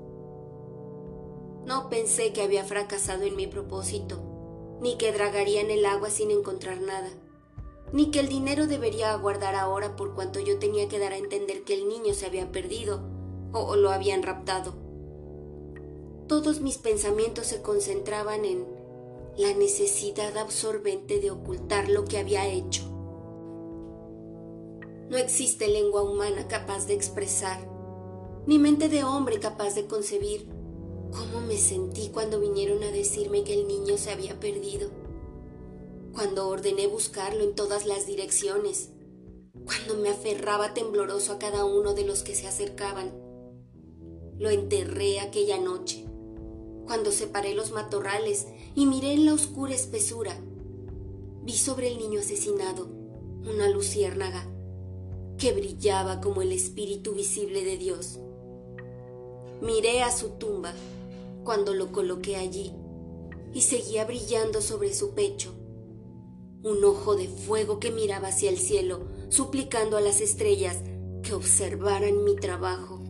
No 1.65 1.89
pensé 1.89 2.34
que 2.34 2.41
había 2.41 2.63
fracasado 2.63 3.24
en 3.24 3.36
mi 3.36 3.48
propósito, 3.48 4.77
ni 4.81 4.98
que 4.98 5.12
dragaría 5.12 5.62
en 5.62 5.72
el 5.72 5.86
agua 5.86 6.10
sin 6.10 6.31
encontrar 6.31 6.79
nada 6.81 7.10
ni 7.91 8.12
que 8.12 8.19
el 8.19 8.27
dinero 8.27 8.67
debería 8.67 9.13
aguardar 9.13 9.55
ahora 9.55 9.95
por 9.95 10.15
cuanto 10.15 10.39
yo 10.39 10.60
tenía 10.60 10.88
que 10.88 11.00
dar 11.00 11.13
a 11.13 11.17
entender 11.17 11.63
que 11.63 11.75
el 11.75 11.88
niño 11.88 12.13
se 12.13 12.25
había 12.25 12.51
perdido 12.51 13.01
o 13.53 13.75
lo 13.75 13.91
habían 13.91 14.24
raptado. 14.24 14.74
Todos 16.27 16.60
mis 16.60 16.77
pensamientos 16.77 17.48
se 17.48 17.62
concentraban 17.62 18.43
en 18.43 18.65
la 19.38 19.53
necesidad 19.53 20.38
absorbente 20.38 21.19
de 21.19 21.31
ocultar 21.31 21.88
lo 21.88 22.05
que 22.05 22.17
había 22.17 22.48
hecho. 22.48 22.84
No 25.10 25.17
existe 25.17 25.67
lengua 25.67 26.01
humana 26.01 26.48
capaz 26.48 26.88
de 26.88 26.95
expresar, 26.95 27.60
ni 28.48 28.57
mente 28.57 28.89
de 28.89 29.03
hombre 29.03 29.39
capaz 29.39 29.75
de 29.75 29.86
concebir 29.86 30.50
cómo 31.15 31.41
me 31.41 31.57
sentí 31.57 32.10
cuando 32.10 32.39
vinieron 32.39 32.84
a 32.84 32.91
decirme 32.91 33.43
que 33.43 33.53
el 33.53 33.67
niño 33.67 33.98
se 33.98 34.12
había 34.12 34.39
perdido 34.39 34.89
cuando 36.15 36.48
ordené 36.48 36.88
buscarlo 36.88 37.43
en 37.43 37.55
todas 37.55 37.86
las 37.86 38.07
direcciones, 38.07 38.89
cuando 39.65 39.95
me 39.95 40.07
aferraba 40.07 40.74
tembloroso 40.74 41.34
a 41.34 41.39
cada 41.39 41.65
uno 41.65 41.93
de 41.93 42.05
los 42.05 42.24
que 42.24 42.36
se 42.36 42.48
acercaban. 42.48 43.12
Lo 44.39 44.50
enterré 44.50 45.19
aquella 45.19 45.60
noche, 45.60 46.05
cuando 46.86 47.12
separé 47.12 47.53
los 47.53 47.72
matorrales 47.72 48.48
y 48.75 48.86
miré 48.86 49.12
en 49.12 49.25
la 49.25 49.34
oscura 49.34 49.75
espesura. 49.75 50.39
Vi 51.43 51.53
sobre 51.53 51.89
el 51.89 51.98
niño 51.98 52.22
asesinado 52.22 52.88
una 53.45 53.67
luciérnaga 53.67 54.48
que 55.38 55.51
brillaba 55.51 56.22
como 56.22 56.41
el 56.41 56.53
espíritu 56.53 57.13
visible 57.13 57.65
de 57.65 57.77
Dios. 57.77 58.19
Miré 59.62 60.01
a 60.01 60.12
su 60.12 60.29
tumba 60.29 60.74
cuando 61.46 61.74
lo 61.74 61.94
coloqué 61.94 62.36
allí 62.36 62.74
y 63.54 63.62
seguía 63.62 64.04
brillando 64.04 64.60
sobre 64.60 64.94
su 64.94 65.12
pecho 65.16 65.56
un 66.66 66.84
ojo 66.84 67.16
de 67.16 67.28
fuego 67.28 67.80
que 67.80 67.92
miraba 67.92 68.30
hacia 68.30 68.50
el 68.50 68.58
cielo, 68.58 69.02
suplicando 69.30 69.98
a 69.98 70.02
las 70.02 70.20
estrellas 70.20 70.82
que 71.22 71.36
observaran 71.36 72.24
mi 72.24 72.36
trabajo. 72.36 73.04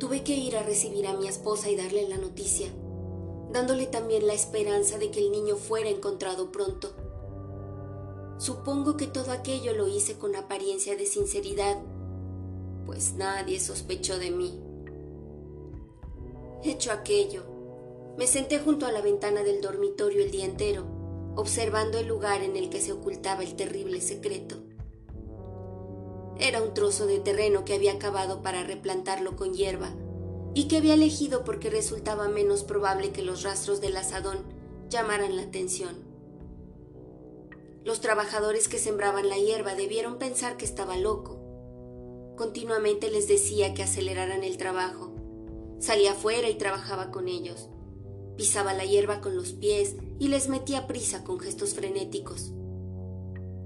Tuve 0.00 0.24
que 0.24 0.34
ir 0.34 0.56
a 0.56 0.62
recibir 0.62 1.06
a 1.06 1.14
mi 1.14 1.28
esposa 1.28 1.68
y 1.68 1.76
darle 1.76 2.08
la 2.08 2.16
noticia, 2.16 2.68
dándole 3.52 3.86
también 3.86 4.26
la 4.26 4.32
esperanza 4.32 4.96
de 4.96 5.10
que 5.10 5.20
el 5.20 5.30
niño 5.30 5.56
fuera 5.56 5.90
encontrado 5.90 6.50
pronto. 6.50 6.94
Supongo 8.38 8.96
que 8.96 9.06
todo 9.06 9.30
aquello 9.30 9.74
lo 9.74 9.86
hice 9.86 10.16
con 10.16 10.34
apariencia 10.36 10.96
de 10.96 11.04
sinceridad, 11.04 11.82
pues 12.86 13.12
nadie 13.12 13.60
sospechó 13.60 14.18
de 14.18 14.30
mí. 14.30 14.58
Hecho 16.64 16.90
aquello, 16.90 17.44
me 18.18 18.26
senté 18.26 18.58
junto 18.58 18.86
a 18.86 18.92
la 18.92 19.02
ventana 19.02 19.42
del 19.42 19.60
dormitorio 19.60 20.24
el 20.24 20.30
día 20.30 20.44
entero 20.44 20.94
observando 21.36 21.98
el 21.98 22.06
lugar 22.06 22.42
en 22.42 22.56
el 22.56 22.70
que 22.70 22.80
se 22.80 22.92
ocultaba 22.92 23.42
el 23.42 23.56
terrible 23.56 24.00
secreto. 24.00 24.56
Era 26.38 26.62
un 26.62 26.74
trozo 26.74 27.06
de 27.06 27.20
terreno 27.20 27.64
que 27.64 27.74
había 27.74 27.98
cavado 27.98 28.42
para 28.42 28.64
replantarlo 28.64 29.36
con 29.36 29.54
hierba 29.54 29.90
y 30.52 30.68
que 30.68 30.76
había 30.76 30.94
elegido 30.94 31.44
porque 31.44 31.70
resultaba 31.70 32.28
menos 32.28 32.62
probable 32.62 33.10
que 33.10 33.22
los 33.22 33.42
rastros 33.42 33.80
del 33.80 33.96
asadón 33.96 34.38
llamaran 34.88 35.36
la 35.36 35.42
atención. 35.42 36.04
Los 37.84 38.00
trabajadores 38.00 38.68
que 38.68 38.78
sembraban 38.78 39.28
la 39.28 39.36
hierba 39.36 39.74
debieron 39.74 40.18
pensar 40.18 40.56
que 40.56 40.64
estaba 40.64 40.96
loco. 40.96 41.40
Continuamente 42.36 43.10
les 43.10 43.28
decía 43.28 43.74
que 43.74 43.82
aceleraran 43.82 44.42
el 44.42 44.56
trabajo. 44.56 45.13
Salía 45.84 46.12
afuera 46.12 46.48
y 46.48 46.54
trabajaba 46.54 47.10
con 47.10 47.28
ellos. 47.28 47.68
Pisaba 48.38 48.72
la 48.72 48.86
hierba 48.86 49.20
con 49.20 49.36
los 49.36 49.52
pies 49.52 49.96
y 50.18 50.28
les 50.28 50.48
metía 50.48 50.86
prisa 50.86 51.24
con 51.24 51.38
gestos 51.38 51.74
frenéticos. 51.74 52.54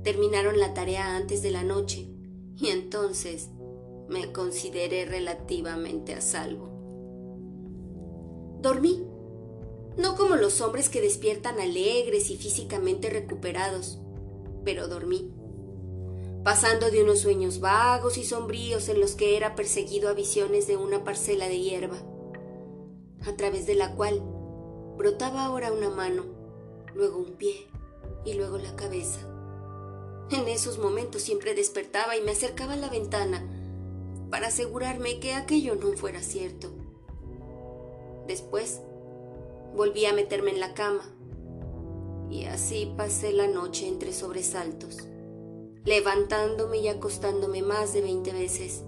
Terminaron 0.03 0.59
la 0.59 0.75
tarea 0.75 1.15
antes 1.15 1.43
de 1.43 1.53
la 1.53 1.63
noche 1.63 2.09
y 2.57 2.71
entonces 2.71 3.51
me 4.09 4.33
consideré 4.33 5.05
relativamente 5.05 6.13
a 6.13 6.21
salvo. 6.21 6.69
Dormí, 8.63 9.07
no 9.97 10.17
como 10.17 10.35
los 10.35 10.61
hombres 10.61 10.89
que 10.89 11.01
despiertan 11.01 11.61
alegres 11.61 12.31
y 12.31 12.37
físicamente 12.37 13.11
recuperados, 13.11 14.01
pero 14.65 14.89
dormí, 14.89 15.31
pasando 16.49 16.91
de 16.91 17.03
unos 17.03 17.21
sueños 17.21 17.61
vagos 17.61 18.17
y 18.17 18.25
sombríos 18.25 18.89
en 18.89 19.01
los 19.01 19.15
que 19.15 19.37
era 19.37 19.55
perseguido 19.55 20.09
a 20.09 20.15
visiones 20.15 20.67
de 20.67 20.79
una 20.79 21.05
parcela 21.05 21.47
de 21.47 21.61
hierba, 21.61 21.99
a 23.27 23.37
través 23.37 23.67
de 23.67 23.75
la 23.75 23.95
cual 23.95 24.23
Brotaba 24.99 25.45
ahora 25.45 25.71
una 25.71 25.91
mano, 25.91 26.25
luego 26.93 27.19
un 27.19 27.35
pie 27.35 27.69
y 28.25 28.35
luego 28.35 28.59
la 28.59 28.75
cabeza. 28.75 29.21
En 30.33 30.49
esos 30.49 30.81
momentos 30.81 31.23
siempre 31.23 31.55
despertaba 31.55 32.17
y 32.17 32.21
me 32.21 32.33
acercaba 32.33 32.73
a 32.73 32.77
la 32.77 32.89
ventana 32.89 33.47
para 34.29 34.49
asegurarme 34.49 35.21
que 35.21 35.35
aquello 35.35 35.77
no 35.77 35.93
fuera 35.93 36.21
cierto. 36.21 36.73
Después 38.27 38.81
volví 39.77 40.05
a 40.05 40.13
meterme 40.13 40.51
en 40.51 40.59
la 40.59 40.75
cama 40.75 41.15
y 42.29 42.47
así 42.47 42.93
pasé 42.97 43.33
la 43.33 43.47
noche 43.47 43.87
entre 43.87 44.13
sobresaltos, 44.13 45.07
levantándome 45.85 46.79
y 46.79 46.89
acostándome 46.89 47.63
más 47.63 47.93
de 47.93 48.01
veinte 48.01 48.33
veces 48.33 48.83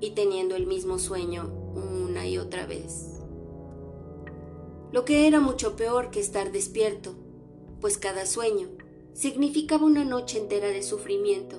y 0.00 0.12
teniendo 0.12 0.56
el 0.56 0.66
mismo 0.66 0.98
sueño 0.98 1.52
una 1.74 2.26
y 2.26 2.38
otra 2.38 2.64
vez 2.64 3.09
lo 4.92 5.04
que 5.04 5.26
era 5.26 5.40
mucho 5.40 5.76
peor 5.76 6.10
que 6.10 6.20
estar 6.20 6.52
despierto, 6.52 7.14
pues 7.80 7.98
cada 7.98 8.26
sueño 8.26 8.68
significaba 9.12 9.84
una 9.84 10.04
noche 10.04 10.38
entera 10.38 10.68
de 10.68 10.82
sufrimiento. 10.82 11.56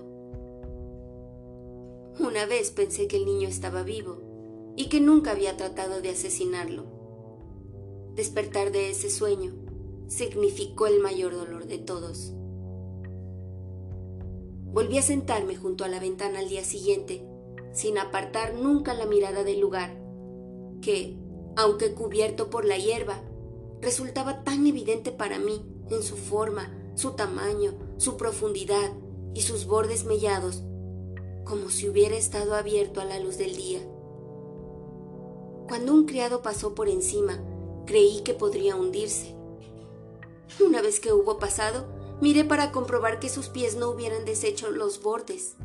Una 2.19 2.45
vez 2.45 2.71
pensé 2.71 3.07
que 3.07 3.17
el 3.17 3.25
niño 3.25 3.47
estaba 3.47 3.83
vivo, 3.83 4.31
y 4.75 4.89
que 4.89 4.99
nunca 4.99 5.31
había 5.31 5.57
tratado 5.57 6.01
de 6.01 6.09
asesinarlo. 6.09 6.85
Despertar 8.15 8.71
de 8.71 8.89
ese 8.89 9.09
sueño 9.09 9.53
significó 10.07 10.87
el 10.87 10.99
mayor 10.99 11.33
dolor 11.33 11.65
de 11.65 11.77
todos. 11.77 12.33
Volví 14.73 14.97
a 14.97 15.01
sentarme 15.01 15.55
junto 15.55 15.83
a 15.83 15.87
la 15.87 15.99
ventana 15.99 16.39
al 16.39 16.49
día 16.49 16.63
siguiente, 16.63 17.25
sin 17.73 17.97
apartar 17.97 18.53
nunca 18.53 18.93
la 18.93 19.05
mirada 19.05 19.43
del 19.43 19.59
lugar, 19.59 19.97
que, 20.81 21.17
aunque 21.55 21.93
cubierto 21.93 22.49
por 22.49 22.65
la 22.65 22.77
hierba, 22.77 23.21
resultaba 23.81 24.43
tan 24.43 24.65
evidente 24.67 25.11
para 25.11 25.39
mí 25.39 25.65
en 25.89 26.03
su 26.03 26.15
forma, 26.15 26.71
su 26.95 27.11
tamaño, 27.11 27.73
su 27.97 28.17
profundidad 28.17 28.91
y 29.33 29.41
sus 29.41 29.65
bordes 29.65 30.05
mellados, 30.05 30.63
como 31.45 31.69
si 31.69 31.89
hubiera 31.89 32.15
estado 32.15 32.55
abierto 32.55 33.01
a 33.01 33.05
la 33.05 33.19
luz 33.19 33.37
del 33.37 33.55
día. 33.55 33.79
Cuando 35.67 35.93
un 35.93 36.05
criado 36.05 36.41
pasó 36.41 36.75
por 36.75 36.89
encima, 36.89 37.41
creí 37.85 38.21
que 38.21 38.33
podría 38.33 38.75
hundirse. 38.75 39.35
Una 40.65 40.81
vez 40.81 40.99
que 40.99 41.13
hubo 41.13 41.39
pasado, 41.39 41.85
miré 42.21 42.43
para 42.43 42.71
comprobar 42.71 43.19
que 43.19 43.29
sus 43.29 43.47
pies 43.47 43.75
no 43.75 43.89
hubieran 43.89 44.25
deshecho 44.25 44.69
los 44.69 45.01
bordes. 45.01 45.55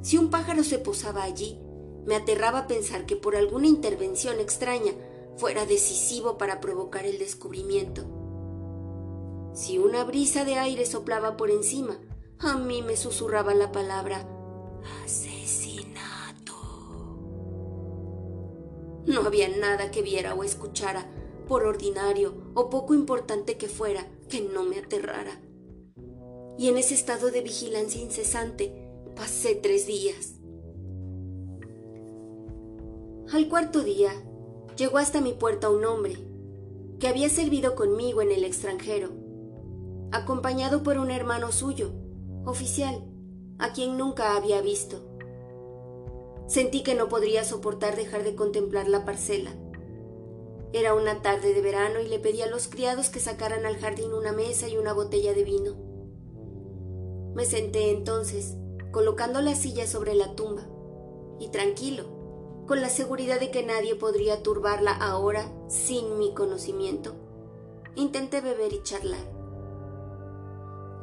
Si 0.00 0.16
un 0.16 0.30
pájaro 0.30 0.64
se 0.64 0.78
posaba 0.78 1.22
allí, 1.22 1.60
me 2.04 2.16
aterraba 2.16 2.66
pensar 2.66 3.06
que 3.06 3.16
por 3.16 3.36
alguna 3.36 3.66
intervención 3.66 4.40
extraña 4.40 4.92
fuera 5.36 5.66
decisivo 5.66 6.38
para 6.38 6.60
provocar 6.60 7.06
el 7.06 7.18
descubrimiento. 7.18 8.04
Si 9.54 9.78
una 9.78 10.04
brisa 10.04 10.44
de 10.44 10.54
aire 10.54 10.86
soplaba 10.86 11.36
por 11.36 11.50
encima, 11.50 11.98
a 12.38 12.56
mí 12.56 12.82
me 12.82 12.96
susurraba 12.96 13.54
la 13.54 13.70
palabra 13.70 14.26
asesinato. 15.04 16.54
No 19.06 19.22
había 19.22 19.48
nada 19.48 19.90
que 19.90 20.02
viera 20.02 20.34
o 20.34 20.42
escuchara, 20.42 21.10
por 21.46 21.64
ordinario 21.64 22.34
o 22.54 22.70
poco 22.70 22.94
importante 22.94 23.56
que 23.58 23.68
fuera, 23.68 24.06
que 24.28 24.40
no 24.40 24.64
me 24.64 24.78
aterrara. 24.78 25.40
Y 26.58 26.68
en 26.68 26.78
ese 26.78 26.94
estado 26.94 27.30
de 27.30 27.42
vigilancia 27.42 28.00
incesante 28.00 28.88
pasé 29.14 29.54
tres 29.54 29.86
días. 29.86 30.34
Al 33.32 33.48
cuarto 33.48 33.82
día 33.82 34.12
llegó 34.76 34.98
hasta 34.98 35.22
mi 35.22 35.32
puerta 35.32 35.70
un 35.70 35.86
hombre 35.86 36.18
que 37.00 37.08
había 37.08 37.30
servido 37.30 37.74
conmigo 37.74 38.20
en 38.20 38.30
el 38.30 38.44
extranjero, 38.44 39.08
acompañado 40.10 40.82
por 40.82 40.98
un 40.98 41.10
hermano 41.10 41.50
suyo, 41.50 41.94
oficial, 42.44 43.02
a 43.58 43.72
quien 43.72 43.96
nunca 43.96 44.36
había 44.36 44.60
visto. 44.60 45.16
Sentí 46.46 46.82
que 46.82 46.94
no 46.94 47.08
podría 47.08 47.42
soportar 47.44 47.96
dejar 47.96 48.22
de 48.22 48.34
contemplar 48.34 48.86
la 48.86 49.06
parcela. 49.06 49.52
Era 50.74 50.92
una 50.92 51.22
tarde 51.22 51.54
de 51.54 51.62
verano 51.62 52.00
y 52.00 52.08
le 52.08 52.18
pedí 52.18 52.42
a 52.42 52.50
los 52.50 52.68
criados 52.68 53.08
que 53.08 53.18
sacaran 53.18 53.64
al 53.64 53.78
jardín 53.78 54.12
una 54.12 54.32
mesa 54.32 54.68
y 54.68 54.76
una 54.76 54.92
botella 54.92 55.32
de 55.32 55.44
vino. 55.44 55.76
Me 57.34 57.46
senté 57.46 57.92
entonces, 57.92 58.58
colocando 58.90 59.40
la 59.40 59.54
silla 59.54 59.86
sobre 59.86 60.14
la 60.14 60.36
tumba, 60.36 60.68
y 61.40 61.48
tranquilo, 61.48 62.11
con 62.66 62.80
la 62.80 62.88
seguridad 62.88 63.40
de 63.40 63.50
que 63.50 63.64
nadie 63.64 63.94
podría 63.94 64.42
turbarla 64.42 64.92
ahora 64.92 65.52
sin 65.68 66.18
mi 66.18 66.32
conocimiento. 66.32 67.14
Intenté 67.94 68.40
beber 68.40 68.72
y 68.72 68.82
charlar. 68.82 69.30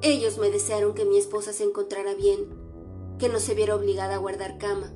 Ellos 0.02 0.38
me 0.38 0.50
desearon 0.50 0.94
que 0.94 1.06
mi 1.06 1.18
esposa 1.18 1.52
se 1.52 1.64
encontrara 1.64 2.14
bien, 2.14 2.48
que 3.18 3.28
no 3.30 3.40
se 3.40 3.54
viera 3.54 3.76
obligada 3.76 4.16
a 4.16 4.20
guardar 4.20 4.58
cama. 4.58 4.94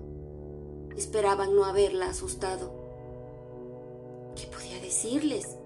Esperaban 0.96 1.56
no 1.56 1.66
haberla 1.66 2.08
asustado. 2.08 2.72
¿Qué 4.36 4.48
podía 4.48 4.80
decirles? 4.80 5.58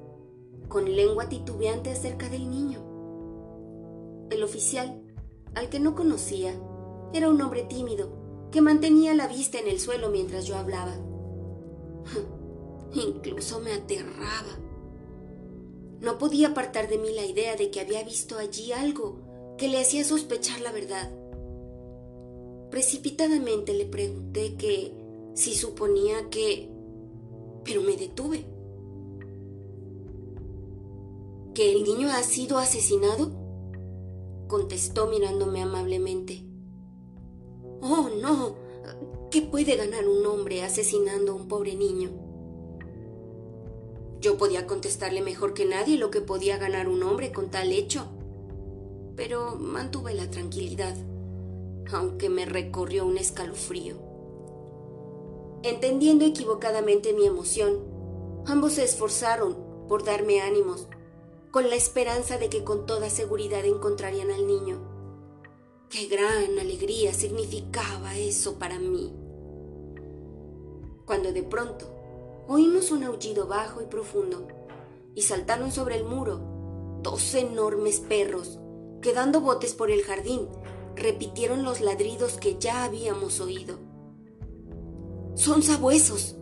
Con 0.67 0.95
lengua 0.95 1.29
titubeante 1.29 1.91
acerca 1.91 2.29
del 2.29 2.49
niño. 2.49 2.83
El 4.31 4.43
oficial, 4.43 5.01
al 5.53 5.69
que 5.69 5.79
no 5.79 5.95
conocía, 5.95 6.59
era 7.13 7.29
un 7.29 7.39
hombre 7.41 7.63
tímido 7.63 8.26
que 8.51 8.61
mantenía 8.61 9.13
la 9.13 9.27
vista 9.27 9.59
en 9.59 9.67
el 9.67 9.79
suelo 9.79 10.09
mientras 10.09 10.45
yo 10.45 10.57
hablaba. 10.57 10.95
Incluso 12.93 13.59
me 13.59 13.73
aterraba. 13.73 14.57
No 15.99 16.17
podía 16.17 16.49
apartar 16.49 16.89
de 16.89 16.97
mí 16.97 17.11
la 17.13 17.25
idea 17.25 17.55
de 17.55 17.71
que 17.71 17.81
había 17.81 18.03
visto 18.03 18.37
allí 18.37 18.71
algo 18.71 19.19
que 19.57 19.67
le 19.67 19.81
hacía 19.81 20.03
sospechar 20.03 20.61
la 20.61 20.71
verdad. 20.71 21.11
Precipitadamente 22.69 23.73
le 23.73 23.85
pregunté 23.85 24.55
que 24.55 24.93
si 25.33 25.55
suponía 25.55 26.29
que... 26.29 26.69
pero 27.63 27.81
me 27.81 27.97
detuve. 27.97 28.45
¿Que 31.53 31.73
el 31.73 31.83
niño 31.83 32.09
ha 32.09 32.23
sido 32.23 32.59
asesinado? 32.59 33.31
contestó 34.47 35.07
mirándome 35.07 35.61
amablemente. 35.61 36.46
Oh, 37.81 38.09
no. 38.21 38.55
¿Qué 39.29 39.41
puede 39.41 39.75
ganar 39.75 40.07
un 40.07 40.25
hombre 40.25 40.63
asesinando 40.63 41.33
a 41.33 41.35
un 41.35 41.47
pobre 41.47 41.75
niño? 41.75 42.09
Yo 44.19 44.37
podía 44.37 44.65
contestarle 44.65 45.21
mejor 45.21 45.53
que 45.53 45.65
nadie 45.65 45.97
lo 45.97 46.09
que 46.09 46.21
podía 46.21 46.57
ganar 46.57 46.87
un 46.87 47.03
hombre 47.03 47.31
con 47.31 47.49
tal 47.51 47.71
hecho. 47.71 48.07
Pero 49.15 49.55
mantuve 49.55 50.13
la 50.13 50.29
tranquilidad, 50.29 50.95
aunque 51.91 52.29
me 52.29 52.45
recorrió 52.45 53.05
un 53.05 53.17
escalofrío. 53.17 53.95
Entendiendo 55.63 56.25
equivocadamente 56.25 57.13
mi 57.13 57.25
emoción, 57.25 57.83
ambos 58.45 58.73
se 58.73 58.83
esforzaron 58.83 59.57
por 59.87 60.03
darme 60.03 60.41
ánimos, 60.41 60.87
con 61.51 61.69
la 61.69 61.75
esperanza 61.75 62.37
de 62.37 62.49
que 62.49 62.63
con 62.63 62.85
toda 62.85 63.09
seguridad 63.09 63.65
encontrarían 63.65 64.31
al 64.31 64.47
niño. 64.47 64.96
Qué 65.89 66.07
gran 66.07 66.59
alegría 66.59 67.13
significaba 67.13 68.17
eso 68.17 68.59
para 68.59 68.77
mí. 68.77 69.13
Cuando 71.05 71.31
de 71.31 71.43
pronto 71.43 72.45
oímos 72.49 72.91
un 72.91 73.05
aullido 73.05 73.47
bajo 73.47 73.81
y 73.81 73.85
profundo 73.85 74.49
y 75.15 75.21
saltaron 75.21 75.71
sobre 75.71 75.95
el 75.95 76.03
muro 76.03 76.41
dos 77.03 77.33
enormes 77.35 78.01
perros 78.01 78.59
que 79.01 79.13
dando 79.13 79.39
botes 79.39 79.73
por 79.73 79.89
el 79.89 80.03
jardín 80.03 80.49
repitieron 80.93 81.63
los 81.63 81.79
ladridos 81.79 82.33
que 82.33 82.57
ya 82.59 82.83
habíamos 82.83 83.39
oído. 83.39 83.79
Son 85.35 85.63
sabuesos, 85.63 86.35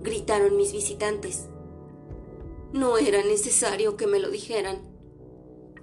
gritaron 0.00 0.56
mis 0.56 0.72
visitantes. 0.72 1.48
No 2.72 2.98
era 2.98 3.24
necesario 3.24 3.96
que 3.96 4.06
me 4.06 4.20
lo 4.20 4.30
dijeran. 4.30 4.80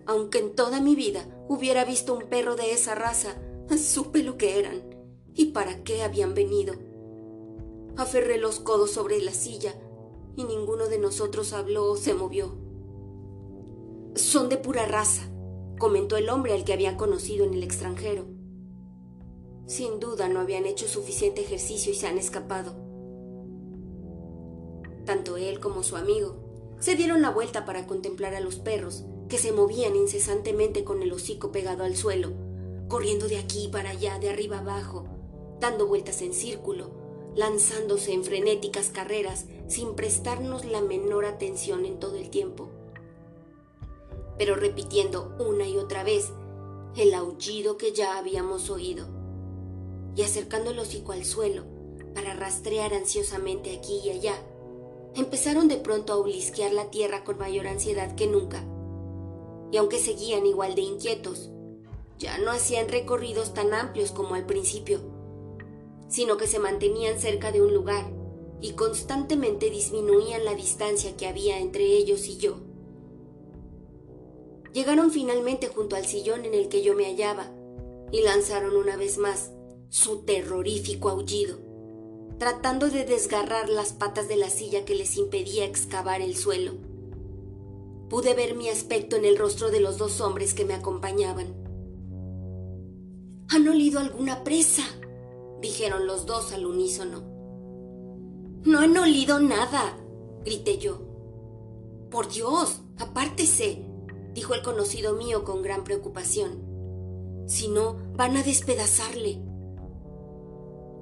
Aunque 0.06 0.40
en 0.40 0.56
toda 0.56 0.80
mi 0.80 0.96
vida 0.96 1.28
hubiera 1.50 1.84
visto 1.84 2.14
un 2.14 2.30
perro 2.30 2.56
de 2.56 2.72
esa 2.72 2.96
raza, 2.96 3.36
supe 3.78 4.24
lo 4.24 4.38
que 4.38 4.60
eran 4.60 4.84
y 5.34 5.48
para 5.48 5.84
qué 5.84 6.04
habían 6.04 6.34
venido. 6.34 6.76
Aferré 7.98 8.38
los 8.38 8.60
codos 8.60 8.92
sobre 8.92 9.20
la 9.20 9.34
silla 9.34 9.74
y 10.36 10.44
ninguno 10.46 10.88
de 10.88 11.00
nosotros 11.00 11.52
habló 11.52 11.92
o 11.92 11.98
se 11.98 12.14
movió. 12.14 12.56
Son 14.16 14.48
de 14.48 14.58
pura 14.58 14.86
raza, 14.86 15.24
comentó 15.80 16.18
el 16.18 16.30
hombre 16.30 16.54
al 16.54 16.64
que 16.64 16.74
había 16.74 16.96
conocido 16.98 17.46
en 17.46 17.56
el 17.56 17.64
extranjero. 17.64 18.28
Sin 19.66 20.00
duda 20.00 20.30
no 20.30 20.40
habían 20.40 20.66
hecho 20.66 20.88
suficiente 20.88 21.42
ejercicio 21.42 21.92
y 21.92 21.96
se 21.96 22.08
han 22.08 22.18
escapado. 22.20 22.76
Tanto 25.06 25.38
él 25.38 25.60
como 25.60 25.82
su 25.82 25.98
amigo 25.98 26.76
se 26.80 26.96
dieron 26.96 27.24
la 27.24 27.32
vuelta 27.32 27.66
para 27.66 27.88
contemplar 27.88 28.36
a 28.36 28.40
los 28.40 28.58
perros 28.58 29.04
que 29.30 29.38
se 29.38 29.52
movían 29.52 29.96
incesantemente 29.96 30.84
con 30.84 31.04
el 31.04 31.14
hocico 31.14 31.52
pegado 31.52 31.84
al 31.84 31.96
suelo, 31.96 32.32
corriendo 32.88 33.28
de 33.28 33.38
aquí 33.38 33.70
para 33.72 33.92
allá, 33.92 34.18
de 34.18 34.30
arriba 34.30 34.58
abajo, 34.58 35.06
dando 35.60 35.86
vueltas 35.86 36.24
en 36.24 36.34
círculo, 36.34 36.90
lanzándose 37.36 38.12
en 38.12 38.24
frenéticas 38.24 38.90
carreras 38.90 39.46
sin 39.68 39.94
prestarnos 39.94 40.66
la 40.66 40.82
menor 40.82 41.26
atención 41.26 41.86
en 41.86 42.00
todo 42.00 42.18
el 42.18 42.32
tiempo, 42.32 42.70
pero 44.38 44.56
repitiendo 44.56 45.36
una 45.40 45.68
y 45.68 45.78
otra 45.78 46.04
vez 46.04 46.32
el 46.98 47.14
aullido 47.14 47.78
que 47.78 47.94
ya 47.94 48.18
habíamos 48.18 48.72
oído, 48.72 49.08
y 50.16 50.24
acercando 50.24 50.72
el 50.72 50.80
hocico 50.80 51.12
al 51.12 51.24
suelo 51.24 51.66
para 52.16 52.34
rastrear 52.34 52.96
ansiosamente 52.96 53.78
aquí 53.78 54.02
y 54.04 54.10
allá, 54.10 54.34
empezaron 55.16 55.68
de 55.68 55.78
pronto 55.78 56.14
a 56.14 56.18
olisquear 56.18 56.74
la 56.74 56.90
tierra 56.90 57.24
con 57.24 57.38
mayor 57.38 57.68
ansiedad 57.68 58.16
que 58.16 58.26
nunca 58.26 58.66
y 59.72 59.78
aunque 59.78 60.00
seguían 60.00 60.46
igual 60.46 60.76
de 60.76 60.82
inquietos, 60.82 61.50
ya 62.18 62.38
no 62.38 62.52
hacían 62.52 62.90
recorridos 62.90 63.54
tan 63.54 63.74
amplios 63.74 64.12
como 64.12 64.36
al 64.36 64.46
principio, 64.46 65.00
sino 66.08 66.38
que 66.38 66.48
se 66.48 66.60
mantenían 66.60 67.20
cerca 67.20 67.52
de 67.52 67.62
un 67.62 67.74
lugar 67.74 68.12
y 68.62 68.74
constantemente 68.74 69.70
disminuían 69.70 70.44
la 70.44 70.54
distancia 70.54 71.16
que 71.16 71.28
había 71.28 71.60
entre 71.60 71.86
ellos 71.86 72.28
y 72.28 72.38
yo. 72.38 72.58
Llegaron 74.74 75.12
finalmente 75.12 75.68
junto 75.68 75.96
al 75.96 76.06
sillón 76.06 76.46
en 76.46 76.54
el 76.54 76.70
que 76.70 76.84
yo 76.84 76.94
me 76.94 77.06
hallaba 77.06 77.52
y 78.12 78.22
lanzaron 78.22 78.76
una 78.76 78.98
vez 78.98 79.18
más 79.18 79.52
su 79.90 80.24
terrorífico 80.24 81.10
aullido. 81.10 81.58
tratando 82.38 82.90
de 82.90 83.04
desgarrar 83.04 83.68
las 83.68 83.92
patas 83.92 84.30
de 84.30 84.38
la 84.38 84.50
silla 84.50 84.86
que 84.86 84.96
les 84.96 85.18
impedía 85.18 85.66
excavar 85.66 86.22
el 86.22 86.38
suelo. 86.38 86.72
Pude 88.10 88.34
ver 88.34 88.56
mi 88.56 88.70
aspecto 88.70 89.16
en 89.16 89.26
el 89.26 89.38
rostro 89.38 89.70
de 89.70 89.80
los 89.80 89.98
dos 89.98 90.20
hombres 90.20 90.56
que 90.56 90.66
me 90.66 90.74
acompañaban. 90.74 91.54
¿Han 93.50 93.68
olido 93.68 94.00
alguna 94.00 94.44
presa? 94.44 94.84
dijeron 95.62 96.08
los 96.08 96.26
dos 96.26 96.52
al 96.54 96.66
unísono. 96.66 97.22
No 98.64 98.80
han 98.80 98.98
olido 98.98 99.40
nada, 99.40 99.98
grité 100.44 100.78
yo. 100.78 101.00
Por 102.10 102.30
Dios, 102.30 102.82
apártese, 102.98 103.86
dijo 104.34 104.54
el 104.54 104.64
conocido 104.64 105.14
mío 105.14 105.44
con 105.44 105.62
gran 105.62 105.84
preocupación. 105.84 106.64
Si 107.48 107.68
no, 107.68 107.98
van 108.16 108.38
a 108.38 108.44
despedazarle. 108.44 109.42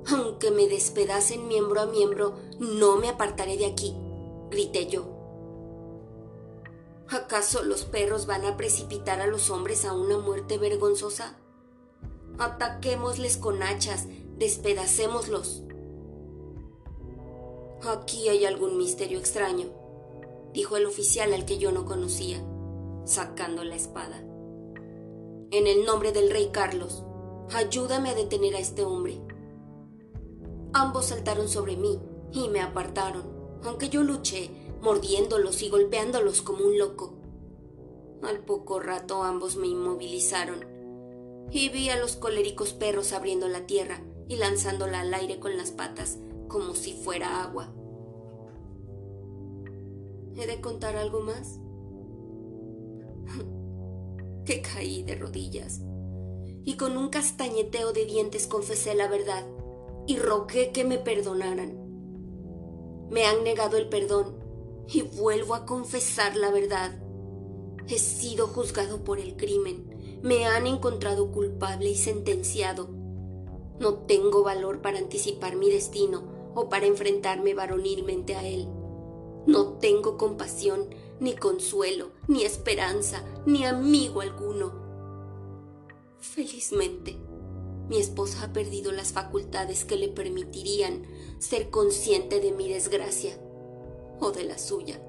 Aunque 0.09 0.51
me 0.51 0.67
despedacen 0.67 1.47
miembro 1.47 1.81
a 1.81 1.85
miembro, 1.85 2.35
no 2.59 2.97
me 2.97 3.09
apartaré 3.09 3.57
de 3.57 3.65
aquí, 3.65 3.93
grité 4.49 4.87
yo. 4.87 5.16
¿Acaso 7.09 7.63
los 7.63 7.85
perros 7.85 8.25
van 8.25 8.43
a 8.43 8.57
precipitar 8.57 9.21
a 9.21 9.27
los 9.27 9.49
hombres 9.49 9.85
a 9.85 9.93
una 9.93 10.17
muerte 10.17 10.57
vergonzosa? 10.57 11.37
Ataquémosles 12.37 13.37
con 13.37 13.63
hachas, 13.63 14.07
despedacémoslos. 14.37 15.63
Aquí 17.87 18.27
hay 18.27 18.43
algún 18.43 18.77
misterio 18.77 19.19
extraño, 19.19 19.67
dijo 20.53 20.75
el 20.75 20.85
oficial 20.85 21.33
al 21.33 21.45
que 21.45 21.57
yo 21.57 21.71
no 21.71 21.85
conocía, 21.85 22.43
sacando 23.05 23.63
la 23.63 23.75
espada. 23.75 24.17
En 25.51 25.65
el 25.65 25.85
nombre 25.85 26.11
del 26.11 26.29
rey 26.29 26.49
Carlos, 26.51 27.05
ayúdame 27.53 28.09
a 28.09 28.15
detener 28.15 28.53
a 28.55 28.59
este 28.59 28.83
hombre. 28.83 29.21
Ambos 30.73 31.05
saltaron 31.05 31.47
sobre 31.47 31.77
mí 31.77 32.01
y 32.33 32.49
me 32.49 32.59
apartaron, 32.59 33.23
aunque 33.63 33.87
yo 33.87 34.03
luché, 34.03 34.66
mordiéndolos 34.81 35.61
y 35.61 35.69
golpeándolos 35.69 36.41
como 36.41 36.65
un 36.65 36.77
loco. 36.77 37.13
Al 38.23 38.39
poco 38.39 38.79
rato 38.79 39.23
ambos 39.23 39.55
me 39.55 39.67
inmovilizaron 39.67 40.65
y 41.51 41.69
vi 41.69 41.89
a 41.89 41.97
los 41.97 42.15
coléricos 42.15 42.73
perros 42.73 43.13
abriendo 43.13 43.47
la 43.47 43.65
tierra 43.65 44.01
y 44.27 44.37
lanzándola 44.37 45.01
al 45.01 45.13
aire 45.13 45.39
con 45.39 45.57
las 45.57 45.71
patas 45.71 46.17
como 46.47 46.75
si 46.75 46.93
fuera 46.93 47.43
agua. 47.43 47.73
¿He 50.35 50.45
de 50.45 50.61
contar 50.61 50.95
algo 50.95 51.21
más? 51.21 51.59
que 54.45 54.61
caí 54.61 55.03
de 55.03 55.15
rodillas 55.15 55.81
y 56.63 56.75
con 56.75 56.97
un 56.97 57.09
castañeteo 57.09 57.93
de 57.93 58.05
dientes 58.05 58.45
confesé 58.45 58.93
la 58.93 59.07
verdad 59.07 59.45
y 60.05 60.17
rogué 60.17 60.71
que 60.71 60.83
me 60.83 60.97
perdonaran. 60.97 61.77
Me 63.09 63.25
han 63.25 63.43
negado 63.45 63.77
el 63.77 63.87
perdón 63.87 64.36
y 64.89 65.01
vuelvo 65.01 65.55
a 65.55 65.65
confesar 65.65 66.35
la 66.35 66.51
verdad. 66.51 66.97
He 67.87 67.99
sido 67.99 68.47
juzgado 68.47 69.03
por 69.03 69.19
el 69.19 69.35
crimen, 69.35 70.19
me 70.23 70.45
han 70.45 70.67
encontrado 70.67 71.31
culpable 71.31 71.89
y 71.89 71.95
sentenciado. 71.95 72.89
No 73.79 73.99
tengo 74.05 74.43
valor 74.43 74.81
para 74.81 74.97
anticipar 74.97 75.55
mi 75.55 75.69
destino 75.69 76.51
o 76.55 76.69
para 76.69 76.85
enfrentarme 76.85 77.53
varonilmente 77.53 78.35
a 78.35 78.45
él. 78.45 78.67
No 79.45 79.73
tengo 79.77 80.17
compasión, 80.17 80.89
ni 81.19 81.33
consuelo, 81.35 82.11
ni 82.27 82.43
esperanza, 82.43 83.23
ni 83.45 83.65
amigo 83.65 84.21
alguno. 84.21 84.87
Felizmente, 86.19 87.17
mi 87.87 87.97
esposa 87.97 88.43
ha 88.43 88.53
perdido 88.53 88.91
las 88.91 89.13
facultades 89.13 89.85
que 89.85 89.95
le 89.95 90.09
permitirían 90.09 91.03
ser 91.39 91.69
consciente 91.69 92.41
de 92.41 92.51
mi 92.51 92.67
desgracia 92.67 93.39
o 94.19 94.31
de 94.31 94.43
la 94.43 94.57
suya. 94.57 94.99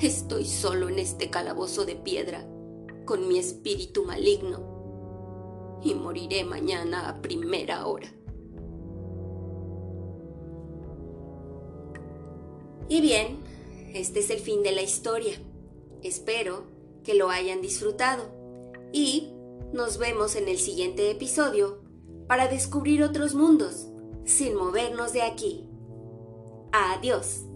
Estoy 0.00 0.44
solo 0.44 0.88
en 0.88 0.98
este 0.98 1.28
calabozo 1.30 1.84
de 1.84 1.96
piedra, 1.96 2.46
con 3.04 3.26
mi 3.26 3.38
espíritu 3.38 4.04
maligno, 4.04 5.80
y 5.82 5.94
moriré 5.94 6.44
mañana 6.44 7.08
a 7.08 7.20
primera 7.20 7.86
hora. 7.86 8.12
Y 12.88 13.00
bien, 13.00 13.38
este 13.92 14.20
es 14.20 14.30
el 14.30 14.38
fin 14.38 14.62
de 14.62 14.72
la 14.72 14.82
historia. 14.82 15.34
Espero 16.02 16.62
que 17.04 17.14
lo 17.14 17.30
hayan 17.30 17.60
disfrutado 17.60 18.24
y 18.92 19.32
nos 19.72 19.98
vemos 19.98 20.36
en 20.36 20.48
el 20.48 20.58
siguiente 20.58 21.10
episodio 21.10 21.80
para 22.26 22.48
descubrir 22.48 23.02
otros 23.02 23.34
mundos 23.34 23.88
sin 24.24 24.54
movernos 24.54 25.12
de 25.12 25.22
aquí. 25.22 25.68
Adiós. 26.72 27.47